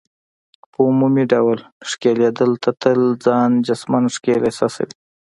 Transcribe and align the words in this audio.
په 0.71 0.79
عمومي 0.89 1.25
ډول 1.33 1.59
ښکیلېدل، 1.89 2.51
ته 2.63 2.71
تل 2.81 3.01
ځان 3.25 3.51
جسماً 3.67 3.99
ښکېل 4.15 4.41
احساسوې. 4.45 4.95